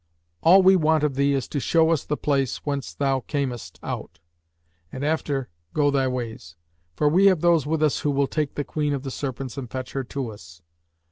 All 0.41 0.63
we 0.63 0.75
want 0.75 1.03
of 1.03 1.13
thee 1.13 1.33
is 1.33 1.47
to 1.49 1.59
show 1.59 1.91
us 1.91 2.03
the 2.03 2.17
place 2.17 2.65
whence 2.65 2.91
thou 2.91 3.19
camest 3.19 3.77
out 3.83 4.17
and 4.91 5.05
after 5.05 5.47
go 5.75 5.91
thy 5.91 6.07
ways; 6.07 6.55
for 6.95 7.07
we 7.07 7.27
have 7.27 7.41
those 7.41 7.67
with 7.67 7.83
us 7.83 7.99
who 7.99 8.09
will 8.09 8.25
take 8.25 8.55
the 8.55 8.63
Queen 8.63 8.93
of 8.95 9.03
the 9.03 9.11
Serpents 9.11 9.59
and 9.59 9.69
fetch 9.69 9.91
her 9.91 10.03
to 10.05 10.31
us." 10.31 10.63